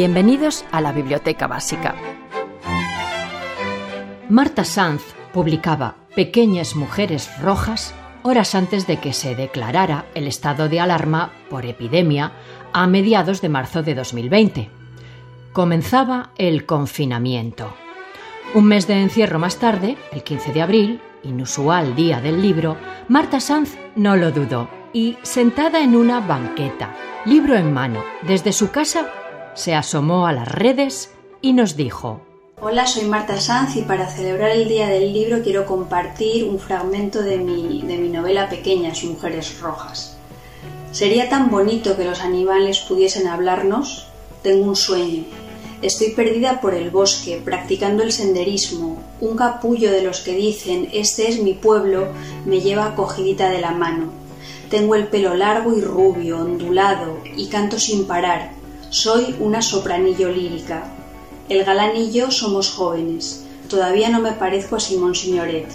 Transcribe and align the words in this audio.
Bienvenidos 0.00 0.64
a 0.72 0.80
la 0.80 0.92
Biblioteca 0.92 1.46
Básica. 1.46 1.94
Marta 4.30 4.64
Sanz 4.64 5.02
publicaba 5.34 5.96
Pequeñas 6.16 6.74
Mujeres 6.74 7.30
Rojas 7.42 7.94
horas 8.22 8.54
antes 8.54 8.86
de 8.86 8.96
que 8.96 9.12
se 9.12 9.34
declarara 9.34 10.06
el 10.14 10.26
estado 10.26 10.70
de 10.70 10.80
alarma 10.80 11.32
por 11.50 11.66
epidemia 11.66 12.32
a 12.72 12.86
mediados 12.86 13.42
de 13.42 13.50
marzo 13.50 13.82
de 13.82 13.94
2020. 13.94 14.70
Comenzaba 15.52 16.30
el 16.38 16.64
confinamiento. 16.64 17.70
Un 18.54 18.68
mes 18.68 18.86
de 18.86 19.02
encierro 19.02 19.38
más 19.38 19.58
tarde, 19.58 19.98
el 20.12 20.22
15 20.22 20.54
de 20.54 20.62
abril, 20.62 21.02
inusual 21.24 21.94
día 21.94 22.22
del 22.22 22.40
libro, 22.40 22.78
Marta 23.08 23.38
Sanz 23.38 23.76
no 23.96 24.16
lo 24.16 24.30
dudó 24.30 24.70
y, 24.94 25.18
sentada 25.20 25.82
en 25.82 25.94
una 25.94 26.20
banqueta, 26.20 26.96
libro 27.26 27.54
en 27.54 27.70
mano, 27.70 28.02
desde 28.22 28.54
su 28.54 28.70
casa, 28.70 29.12
se 29.60 29.74
asomó 29.74 30.26
a 30.26 30.32
las 30.32 30.48
redes 30.48 31.10
y 31.42 31.52
nos 31.52 31.76
dijo 31.76 32.22
Hola, 32.62 32.86
soy 32.86 33.04
Marta 33.04 33.38
Sanz 33.38 33.76
y 33.76 33.82
para 33.82 34.08
celebrar 34.08 34.52
el 34.52 34.66
Día 34.68 34.88
del 34.88 35.12
Libro 35.12 35.42
quiero 35.42 35.66
compartir 35.66 36.44
un 36.44 36.58
fragmento 36.58 37.22
de 37.22 37.36
mi, 37.36 37.82
de 37.82 37.98
mi 37.98 38.08
novela 38.08 38.48
Pequeñas 38.48 39.04
Mujeres 39.04 39.60
Rojas. 39.60 40.16
¿Sería 40.92 41.28
tan 41.28 41.50
bonito 41.50 41.94
que 41.94 42.06
los 42.06 42.22
animales 42.22 42.80
pudiesen 42.80 43.26
hablarnos? 43.26 44.06
Tengo 44.42 44.64
un 44.64 44.76
sueño. 44.76 45.24
Estoy 45.82 46.12
perdida 46.12 46.62
por 46.62 46.74
el 46.74 46.90
bosque, 46.90 47.40
practicando 47.44 48.02
el 48.02 48.12
senderismo. 48.12 49.02
Un 49.20 49.36
capullo 49.36 49.92
de 49.92 50.02
los 50.02 50.20
que 50.20 50.34
dicen 50.34 50.88
este 50.92 51.28
es 51.28 51.42
mi 51.42 51.52
pueblo 51.52 52.08
me 52.46 52.62
lleva 52.62 52.94
cogidita 52.94 53.50
de 53.50 53.60
la 53.60 53.72
mano. 53.72 54.10
Tengo 54.70 54.94
el 54.94 55.08
pelo 55.08 55.34
largo 55.34 55.76
y 55.76 55.82
rubio, 55.82 56.38
ondulado, 56.38 57.18
y 57.36 57.48
canto 57.48 57.78
sin 57.78 58.06
parar. 58.06 58.59
Soy 58.90 59.36
una 59.38 59.62
sopranillo 59.62 60.30
lírica, 60.30 60.82
el 61.48 61.62
galán 61.64 61.96
y 61.96 62.10
yo 62.10 62.32
somos 62.32 62.70
jóvenes. 62.70 63.46
Todavía 63.68 64.08
no 64.08 64.20
me 64.20 64.32
parezco 64.32 64.74
a 64.74 64.80
Simón 64.80 65.14
Signoret. 65.14 65.68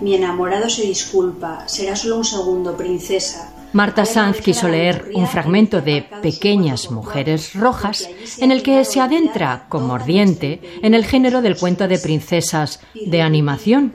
Mi 0.00 0.16
enamorado 0.16 0.68
se 0.68 0.82
disculpa. 0.82 1.68
Será 1.68 1.94
solo 1.94 2.16
un 2.16 2.24
segundo, 2.24 2.76
princesa. 2.76 3.52
Marta 3.72 4.04
Sanz 4.04 4.40
quiso 4.40 4.68
leer 4.68 5.12
un 5.14 5.28
fragmento 5.28 5.80
de 5.80 6.06
Pequeñas 6.22 6.90
Mujeres 6.90 7.54
Rojas 7.54 8.08
en 8.38 8.50
el 8.50 8.64
que 8.64 8.84
se 8.84 9.00
adentra 9.00 9.66
como 9.68 9.86
mordiente 9.88 10.60
en 10.82 10.94
el 10.94 11.04
género 11.04 11.42
del 11.42 11.56
cuento 11.56 11.86
de 11.86 12.00
princesas 12.00 12.80
de 12.94 13.22
animación, 13.22 13.92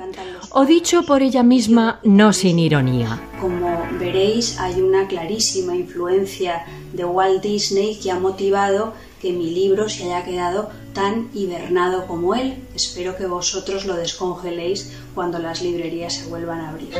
o 0.52 0.64
dicho 0.64 1.03
por 1.03 1.22
ella 1.22 1.44
misma 1.44 1.99
no 2.03 2.31
sin 2.31 2.59
ironía. 2.59 3.19
Como 3.42 3.70
veréis, 4.12 4.59
hay 4.59 4.81
una 4.81 5.08
clarísima 5.08 5.76
influencia 5.76 6.66
de 6.92 7.06
Walt 7.06 7.42
Disney 7.42 7.98
que 7.98 8.12
ha 8.12 8.20
motivado 8.20 8.94
que 9.22 9.31
mi 9.31 9.52
libro 9.52 9.88
se 9.88 10.04
haya 10.04 10.26
quedado 10.26 10.70
tan 10.94 11.30
hibernado 11.34 12.08
como 12.08 12.36
él. 12.36 12.56
Espero 12.76 13.16
que 13.16 13.26
vosotros 13.26 13.86
lo 13.86 13.95
descongeléis 13.95 14.98
cuando 15.16 15.39
las 15.39 15.62
librerías 15.62 16.14
se 16.14 16.28
vuelvan 16.28 16.59
a 16.59 16.70
abrir. 16.70 16.94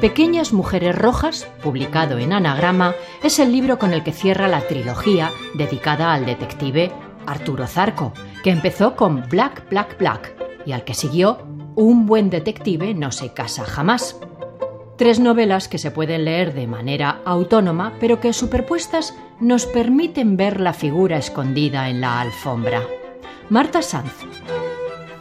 Pequeñas 0.00 0.52
Mujeres 0.52 0.96
Rojas, 0.96 1.46
publicado 1.62 2.18
en 2.18 2.32
Anagrama, 2.32 2.94
es 3.22 3.38
el 3.38 3.52
libro 3.52 3.78
con 3.78 3.92
el 3.92 4.02
que 4.02 4.12
cierra 4.12 4.48
la 4.48 4.66
trilogía 4.66 5.30
dedicada 5.54 6.12
al 6.12 6.26
detective 6.26 6.90
Arturo 7.26 7.66
Zarco, 7.66 8.12
que 8.42 8.50
empezó 8.50 8.96
con 8.96 9.28
Black, 9.28 9.68
Black, 9.70 9.96
Black 9.98 10.34
y 10.66 10.72
al 10.72 10.84
que 10.84 10.94
siguió 10.94 11.45
Un 11.76 12.06
buen 12.06 12.30
detective 12.30 12.94
no 12.94 13.12
se 13.12 13.34
casa 13.34 13.66
jamás. 13.66 14.16
Tres 14.96 15.20
novelas 15.20 15.68
que 15.68 15.76
se 15.76 15.90
pueden 15.90 16.24
leer 16.24 16.54
de 16.54 16.66
manera 16.66 17.20
autónoma, 17.26 17.92
pero 18.00 18.18
que 18.18 18.32
superpuestas 18.32 19.14
nos 19.40 19.66
permiten 19.66 20.38
ver 20.38 20.58
la 20.58 20.72
figura 20.72 21.18
escondida 21.18 21.90
en 21.90 22.00
la 22.00 22.22
alfombra. 22.22 22.82
Marta 23.50 23.82
Sanz. 23.82 24.10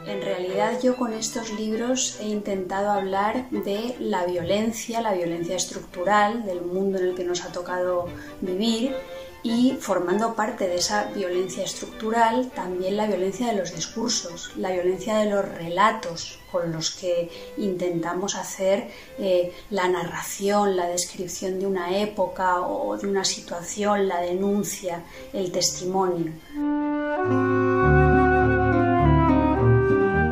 En 0.07 0.21
realidad 0.21 0.79
yo 0.81 0.95
con 0.95 1.11
estos 1.11 1.51
libros 1.59 2.21
he 2.21 2.29
intentado 2.29 2.89
hablar 2.89 3.49
de 3.49 3.93
la 3.99 4.25
violencia, 4.25 5.01
la 5.01 5.13
violencia 5.13 5.57
estructural 5.57 6.45
del 6.45 6.61
mundo 6.61 6.99
en 6.99 7.07
el 7.09 7.15
que 7.15 7.25
nos 7.25 7.43
ha 7.43 7.51
tocado 7.51 8.05
vivir 8.39 8.95
y 9.45 9.77
formando 9.79 10.33
parte 10.33 10.67
de 10.67 10.77
esa 10.77 11.05
violencia 11.13 11.63
estructural 11.63 12.49
también 12.55 12.97
la 12.97 13.05
violencia 13.05 13.45
de 13.45 13.55
los 13.55 13.75
discursos, 13.75 14.51
la 14.57 14.71
violencia 14.71 15.19
de 15.19 15.29
los 15.29 15.45
relatos 15.45 16.39
con 16.51 16.71
los 16.71 16.89
que 16.89 17.29
intentamos 17.57 18.33
hacer 18.33 18.89
eh, 19.19 19.53
la 19.69 19.87
narración, 19.87 20.75
la 20.75 20.87
descripción 20.87 21.59
de 21.59 21.67
una 21.67 21.95
época 21.95 22.61
o 22.61 22.97
de 22.97 23.07
una 23.07 23.23
situación, 23.23 24.07
la 24.07 24.19
denuncia, 24.21 25.03
el 25.31 25.51
testimonio. 25.51 26.31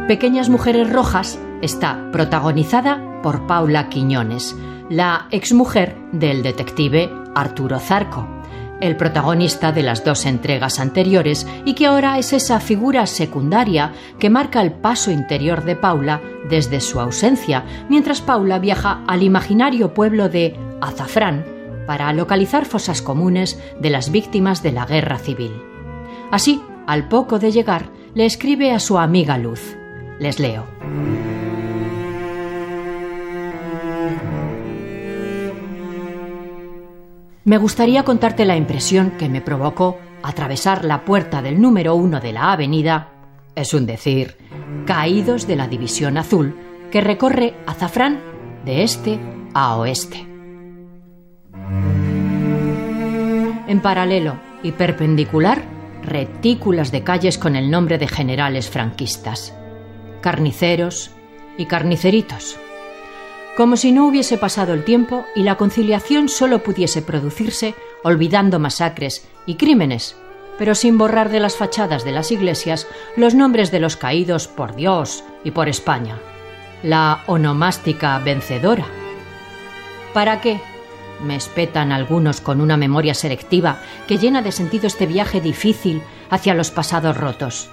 Pequeñas 0.08 0.50
Mujeres 0.50 0.92
Rojas 0.92 1.38
está 1.62 2.10
protagonizada 2.12 3.22
por 3.22 3.46
Paula 3.46 3.90
Quiñones, 3.90 4.56
la 4.90 5.28
exmujer 5.30 5.96
del 6.12 6.42
detective 6.42 7.12
Arturo 7.36 7.80
Zarco 7.80 8.33
el 8.84 8.98
protagonista 8.98 9.72
de 9.72 9.82
las 9.82 10.04
dos 10.04 10.26
entregas 10.26 10.78
anteriores 10.80 11.48
y 11.64 11.74
que 11.74 11.86
ahora 11.86 12.18
es 12.20 12.34
esa 12.34 12.60
figura 12.60 13.08
secundaria 13.08 13.94
que 14.20 14.30
marca 14.30 14.62
el 14.62 14.74
paso 14.74 15.10
interior 15.10 15.64
de 15.64 15.78
Paula 15.78 16.22
desde 16.50 16.82
su 16.82 17.00
ausencia, 17.00 17.64
mientras 17.88 18.20
Paula 18.20 18.60
viaja 18.60 19.02
al 19.08 19.24
imaginario 19.24 19.94
pueblo 19.94 20.28
de 20.28 20.58
Azafrán 20.82 21.46
para 21.88 22.12
localizar 22.12 22.66
fosas 22.66 23.02
comunes 23.02 23.58
de 23.80 23.90
las 23.90 24.12
víctimas 24.12 24.62
de 24.64 24.74
la 24.74 24.86
guerra 24.86 25.18
civil. 25.18 25.54
Así, 26.30 26.62
al 26.86 27.08
poco 27.08 27.40
de 27.40 27.52
llegar, 27.52 27.90
le 28.16 28.26
escribe 28.26 28.72
a 28.72 28.80
su 28.80 28.98
amiga 28.98 29.38
Luz. 29.38 29.78
Les 30.20 30.40
leo. 30.40 30.66
Me 37.46 37.58
gustaría 37.58 38.04
contarte 38.04 38.46
la 38.46 38.56
impresión 38.56 39.12
que 39.12 39.28
me 39.28 39.42
provocó 39.42 40.00
atravesar 40.22 40.86
la 40.86 41.04
puerta 41.04 41.42
del 41.42 41.60
número 41.60 41.94
uno 41.94 42.22
de 42.22 42.32
la 42.32 42.54
avenida, 42.54 43.10
es 43.54 43.74
un 43.74 43.86
decir, 43.86 44.38
caídos 44.86 45.46
de 45.46 45.58
la 45.58 45.68
División 45.68 46.18
Azul, 46.18 46.56
que 46.90 47.02
recorre 47.02 47.54
Azafrán 47.66 48.22
de 48.64 48.84
este 48.84 49.20
a 49.54 49.76
oeste. 49.76 50.26
En 53.68 53.82
paralelo 53.82 54.40
y 54.64 54.72
perpendicular, 54.72 55.64
retículas 56.02 56.94
de 56.94 57.04
calles 57.04 57.38
con 57.38 57.58
el 57.58 57.70
nombre 57.70 57.98
de 57.98 58.08
generales 58.08 58.70
franquistas, 58.70 59.54
carniceros 60.22 61.12
y 61.58 61.66
carniceritos 61.66 62.58
como 63.56 63.78
si 63.78 63.92
no 63.92 64.08
hubiese 64.08 64.38
pasado 64.38 64.74
el 64.74 64.84
tiempo 64.84 65.26
y 65.36 65.44
la 65.44 65.58
conciliación 65.58 66.28
solo 66.28 66.64
pudiese 66.64 67.02
producirse 67.02 67.76
olvidando 68.04 68.60
masacres 68.60 69.28
y 69.46 69.56
crímenes, 69.56 70.16
pero 70.58 70.76
sin 70.76 70.98
borrar 70.98 71.30
de 71.30 71.40
las 71.40 71.56
fachadas 71.56 72.04
de 72.04 72.12
las 72.12 72.32
iglesias 72.32 72.88
los 73.16 73.36
nombres 73.36 73.72
de 73.72 73.80
los 73.80 73.96
caídos 73.96 74.48
por 74.48 74.76
Dios 74.76 75.24
y 75.44 75.52
por 75.52 75.70
España. 75.70 76.20
La 76.82 77.24
onomástica 77.28 78.18
vencedora. 78.20 78.86
¿Para 80.14 80.42
qué? 80.42 80.60
Me 81.24 81.36
espetan 81.36 81.92
algunos 81.92 82.42
con 82.42 82.60
una 82.60 82.76
memoria 82.76 83.14
selectiva 83.14 83.80
que 84.08 84.18
llena 84.18 84.42
de 84.42 84.52
sentido 84.52 84.88
este 84.88 85.06
viaje 85.06 85.42
difícil 85.42 86.02
hacia 86.30 86.56
los 86.56 86.72
pasados 86.72 87.16
rotos. 87.16 87.70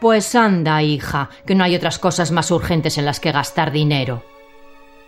Pues 0.00 0.34
anda, 0.34 0.82
hija, 0.82 1.30
que 1.46 1.54
no 1.54 1.64
hay 1.64 1.74
otras 1.74 1.98
cosas 1.98 2.32
más 2.32 2.50
urgentes 2.50 2.98
en 2.98 3.06
las 3.06 3.18
que 3.18 3.32
gastar 3.32 3.72
dinero. 3.72 4.22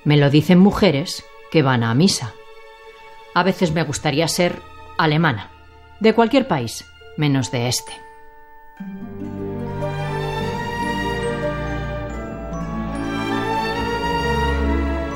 Me 0.08 0.16
lo 0.16 0.30
dicen 0.30 0.58
mujeres 0.58 1.22
que 1.50 1.60
van 1.60 1.84
a 1.84 1.92
misa. 1.92 2.32
A 3.34 3.43
veces 3.43 3.72
me 3.72 3.82
gustaría 3.82 4.26
ser 4.26 4.62
alemana, 4.96 5.50
de 6.00 6.14
cualquier 6.14 6.49
país, 6.49 6.87
menos 7.19 7.50
de 7.50 7.69
este. 7.69 7.93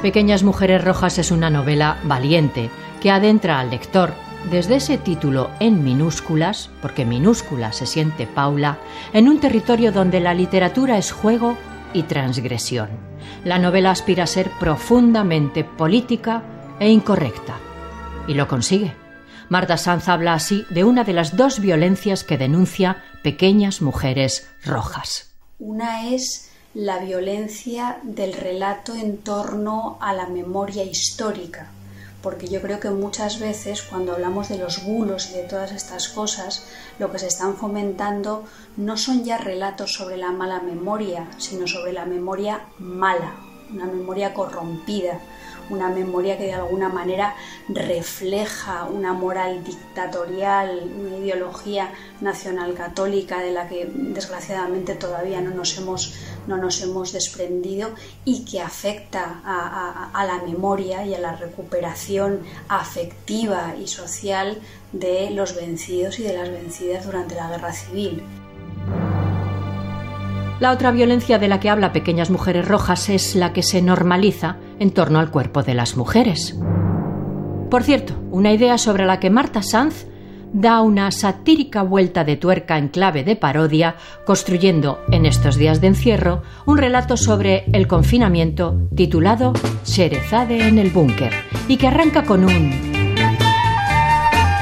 Pequeñas 0.02 0.42
Mujeres 0.42 0.84
Rojas 0.84 1.16
es 1.16 1.30
una 1.30 1.48
novela 1.48 1.96
valiente 2.04 2.68
que 3.00 3.10
adentra 3.10 3.60
al 3.60 3.70
lector 3.70 4.12
desde 4.50 4.76
ese 4.76 4.98
título 4.98 5.48
en 5.58 5.82
minúsculas, 5.82 6.68
porque 6.82 7.06
minúscula 7.06 7.72
se 7.72 7.86
siente 7.86 8.26
Paula, 8.26 8.76
en 9.14 9.30
un 9.30 9.40
territorio 9.40 9.90
donde 9.90 10.20
la 10.20 10.34
literatura 10.34 10.98
es 10.98 11.12
juego 11.12 11.56
y 11.94 12.04
transgresión. 12.04 12.90
La 13.44 13.58
novela 13.58 13.90
aspira 13.90 14.24
a 14.24 14.26
ser 14.26 14.50
profundamente 14.58 15.64
política 15.64 16.42
e 16.78 16.90
incorrecta. 16.90 17.56
Y 18.26 18.34
lo 18.34 18.48
consigue. 18.48 18.94
Marta 19.48 19.76
Sanz 19.76 20.08
habla 20.08 20.34
así 20.34 20.64
de 20.70 20.84
una 20.84 21.04
de 21.04 21.12
las 21.12 21.36
dos 21.36 21.60
violencias 21.60 22.24
que 22.24 22.38
denuncia 22.38 23.02
Pequeñas 23.22 23.82
Mujeres 23.82 24.48
Rojas. 24.64 25.34
Una 25.58 26.08
es 26.08 26.50
la 26.74 26.98
violencia 26.98 27.98
del 28.02 28.32
relato 28.32 28.94
en 28.94 29.18
torno 29.18 29.98
a 30.00 30.14
la 30.14 30.26
memoria 30.26 30.84
histórica, 30.84 31.70
porque 32.22 32.48
yo 32.48 32.62
creo 32.62 32.80
que 32.80 32.90
muchas 32.90 33.40
veces 33.40 33.82
cuando 33.82 34.12
hablamos 34.12 34.48
de 34.48 34.58
los 34.58 34.84
bulos 34.84 35.30
y 35.30 35.34
de 35.34 35.42
todas 35.42 35.72
estas 35.72 36.08
cosas, 36.08 36.66
lo 36.98 37.10
que 37.10 37.18
se 37.18 37.26
están 37.26 37.56
fomentando 37.56 38.44
no 38.76 38.96
son 38.96 39.24
ya 39.24 39.38
relatos 39.38 39.92
sobre 39.92 40.16
la 40.16 40.30
mala 40.30 40.60
memoria, 40.60 41.28
sino 41.38 41.66
sobre 41.66 41.92
la 41.92 42.06
memoria 42.06 42.66
mala, 42.78 43.34
una 43.70 43.86
memoria 43.86 44.34
corrompida, 44.34 45.20
una 45.72 45.88
memoria 45.88 46.36
que 46.38 46.44
de 46.44 46.52
alguna 46.52 46.88
manera 46.88 47.34
refleja 47.68 48.84
una 48.84 49.12
moral 49.12 49.64
dictatorial, 49.64 50.82
una 50.98 51.16
ideología 51.16 51.90
nacional 52.20 52.74
católica 52.74 53.40
de 53.40 53.52
la 53.52 53.68
que 53.68 53.90
desgraciadamente 53.92 54.94
todavía 54.94 55.40
no 55.40 55.50
nos 55.50 55.76
hemos, 55.78 56.14
no 56.46 56.58
nos 56.58 56.82
hemos 56.82 57.12
desprendido 57.12 57.90
y 58.24 58.44
que 58.44 58.60
afecta 58.60 59.40
a, 59.44 60.10
a 60.12 60.24
la 60.26 60.42
memoria 60.42 61.06
y 61.06 61.14
a 61.14 61.18
la 61.18 61.34
recuperación 61.36 62.40
afectiva 62.68 63.74
y 63.82 63.88
social 63.88 64.60
de 64.92 65.30
los 65.30 65.56
vencidos 65.56 66.18
y 66.18 66.22
de 66.22 66.34
las 66.36 66.50
vencidas 66.50 67.06
durante 67.06 67.34
la 67.34 67.48
guerra 67.48 67.72
civil. 67.72 68.22
La 70.60 70.70
otra 70.70 70.92
violencia 70.92 71.40
de 71.40 71.48
la 71.48 71.58
que 71.58 71.70
habla 71.70 71.92
Pequeñas 71.92 72.30
Mujeres 72.30 72.68
Rojas 72.68 73.08
es 73.08 73.34
la 73.34 73.52
que 73.52 73.64
se 73.64 73.82
normaliza 73.82 74.58
en 74.78 74.90
torno 74.90 75.18
al 75.18 75.30
cuerpo 75.30 75.62
de 75.62 75.74
las 75.74 75.96
mujeres. 75.96 76.56
Por 77.70 77.82
cierto, 77.82 78.14
una 78.30 78.52
idea 78.52 78.78
sobre 78.78 79.06
la 79.06 79.18
que 79.18 79.30
Marta 79.30 79.62
Sanz 79.62 80.06
da 80.52 80.82
una 80.82 81.10
satírica 81.10 81.82
vuelta 81.82 82.24
de 82.24 82.36
tuerca 82.36 82.76
en 82.76 82.88
clave 82.88 83.24
de 83.24 83.36
parodia, 83.36 83.96
construyendo 84.26 85.00
en 85.10 85.24
estos 85.24 85.56
días 85.56 85.80
de 85.80 85.86
encierro 85.88 86.42
un 86.66 86.78
relato 86.78 87.16
sobre 87.16 87.64
el 87.72 87.86
confinamiento 87.86 88.88
titulado 88.94 89.54
Sherezade 89.84 90.68
en 90.68 90.78
el 90.78 90.90
búnker 90.90 91.32
y 91.68 91.76
que 91.76 91.86
arranca 91.86 92.24
con 92.24 92.44
un... 92.44 92.92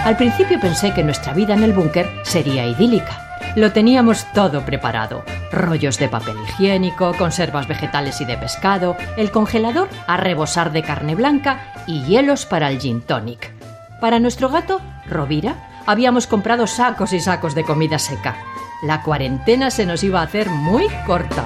Al 0.05 0.17
principio 0.17 0.59
pensé 0.61 0.95
que 0.95 1.03
nuestra 1.03 1.35
vida 1.35 1.55
en 1.55 1.62
el 1.62 1.73
búnker 1.73 2.09
sería 2.23 2.67
idílica 2.67 3.30
lo 3.56 3.73
teníamos 3.73 4.25
todo 4.32 4.64
preparado. 4.64 5.25
Rollos 5.52 5.99
de 5.99 6.08
papel 6.08 6.37
higiénico, 6.44 7.14
conservas 7.17 7.67
vegetales 7.67 8.20
y 8.20 8.25
de 8.25 8.37
pescado, 8.37 8.97
el 9.17 9.31
congelador 9.31 9.88
a 10.06 10.17
rebosar 10.17 10.73
de 10.73 10.82
carne 10.82 11.14
blanca 11.14 11.73
y 11.87 12.02
hielos 12.05 12.47
para 12.47 12.70
el 12.70 12.81
gin 12.81 13.00
tonic. 13.02 13.52
Para 14.00 14.20
nuestro 14.20 14.49
gato, 14.49 14.81
Rovira, 15.06 15.82
habíamos 15.87 16.26
comprado 16.26 16.67
sacos 16.67 17.12
y 17.12 17.20
sacos 17.20 17.55
de 17.55 17.64
comida 17.64 17.99
seca. 17.99 18.37
La 18.82 19.02
cuarentena 19.02 19.70
se 19.70 19.85
nos 19.85 20.02
iba 20.05 20.20
a 20.20 20.25
hacer 20.25 20.49
muy 20.49 20.87
corta. 21.06 21.44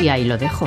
Y 0.00 0.08
ahí 0.08 0.24
lo 0.24 0.38
dejo, 0.38 0.66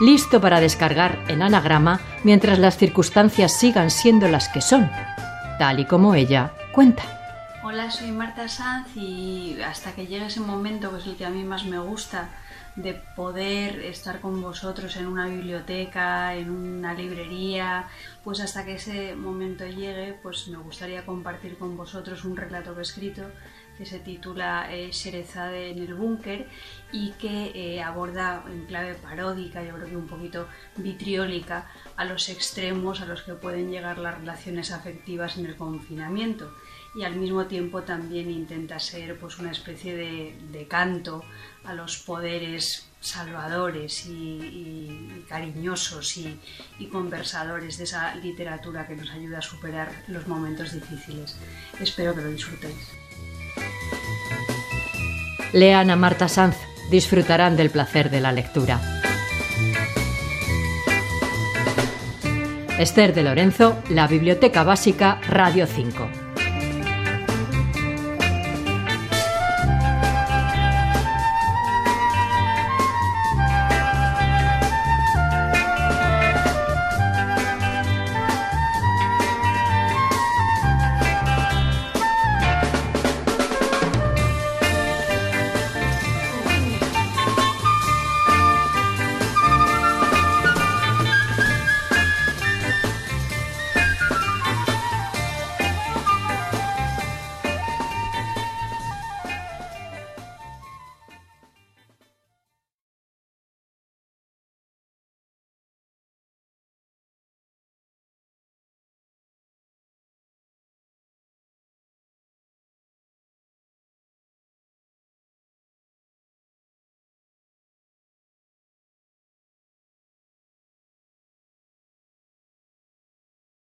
listo 0.00 0.40
para 0.40 0.60
descargar 0.60 1.18
en 1.28 1.42
anagrama 1.42 2.00
mientras 2.24 2.58
las 2.58 2.76
circunstancias 2.76 3.52
sigan 3.52 3.90
siendo 3.90 4.28
las 4.28 4.48
que 4.48 4.60
son, 4.60 4.90
tal 5.58 5.80
y 5.80 5.86
como 5.86 6.14
ella 6.14 6.52
cuenta. 6.76 7.04
Hola, 7.64 7.90
soy 7.90 8.12
Marta 8.12 8.48
Sanz 8.48 8.94
y 8.98 9.56
hasta 9.62 9.94
que 9.94 10.06
llegue 10.06 10.26
ese 10.26 10.40
momento, 10.40 10.90
que 10.90 10.98
es 10.98 11.06
el 11.06 11.16
que 11.16 11.24
a 11.24 11.30
mí 11.30 11.42
más 11.42 11.64
me 11.64 11.78
gusta, 11.78 12.28
de 12.76 12.92
poder 12.92 13.80
estar 13.80 14.20
con 14.20 14.42
vosotros 14.42 14.94
en 14.98 15.06
una 15.06 15.26
biblioteca, 15.26 16.34
en 16.34 16.50
una 16.50 16.92
librería, 16.92 17.88
pues 18.22 18.40
hasta 18.40 18.66
que 18.66 18.74
ese 18.74 19.16
momento 19.16 19.64
llegue, 19.64 20.18
pues 20.22 20.48
me 20.48 20.58
gustaría 20.58 21.06
compartir 21.06 21.56
con 21.56 21.78
vosotros 21.78 22.26
un 22.26 22.36
relato 22.36 22.74
que 22.74 22.80
he 22.80 22.82
escrito 22.82 23.22
que 23.76 23.86
se 23.86 23.98
titula 23.98 24.68
eh, 24.70 24.90
en 25.04 25.78
el 25.78 25.94
búnker 25.94 26.48
y 26.92 27.10
que 27.12 27.52
eh, 27.54 27.82
aborda 27.82 28.44
en 28.48 28.66
clave 28.66 28.94
paródica, 28.94 29.62
yo 29.62 29.74
creo 29.74 29.88
que 29.88 29.96
un 29.96 30.06
poquito 30.06 30.48
vitriólica, 30.76 31.70
a 31.96 32.04
los 32.04 32.28
extremos 32.28 33.00
a 33.00 33.06
los 33.06 33.22
que 33.22 33.34
pueden 33.34 33.70
llegar 33.70 33.98
las 33.98 34.18
relaciones 34.18 34.72
afectivas 34.72 35.36
en 35.36 35.46
el 35.46 35.56
confinamiento 35.56 36.52
y 36.96 37.04
al 37.04 37.16
mismo 37.16 37.44
tiempo 37.46 37.82
también 37.82 38.30
intenta 38.30 38.80
ser 38.80 39.18
pues 39.18 39.38
una 39.38 39.50
especie 39.50 39.94
de, 39.94 40.66
canto 40.66 41.22
a 41.64 41.74
los 41.74 41.98
poderes 41.98 42.88
salvadores 43.00 44.06
y, 44.06 45.24
cariñosos 45.28 46.16
y, 46.16 46.40
y, 46.78 46.86
conversadores 46.86 47.76
de 47.76 47.84
esa 47.84 48.14
literatura 48.16 48.86
que 48.86 48.96
nos 48.96 49.10
ayuda 49.10 49.38
a 49.38 49.42
superar 49.42 49.92
los 50.08 50.26
momentos 50.26 50.72
difíciles. 50.72 51.36
Espero 51.78 52.14
que 52.14 52.22
lo 52.22 52.30
disfrutéis. 52.30 52.96
Lean 55.52 55.90
a 55.90 55.96
Marta 55.96 56.28
Sanz, 56.28 56.56
disfrutarán 56.90 57.56
del 57.56 57.70
placer 57.70 58.10
de 58.10 58.20
la 58.20 58.32
lectura. 58.32 58.80
Esther 62.78 63.14
de 63.14 63.22
Lorenzo, 63.22 63.82
La 63.88 64.06
Biblioteca 64.06 64.62
Básica, 64.62 65.20
Radio 65.28 65.66
5. 65.66 66.25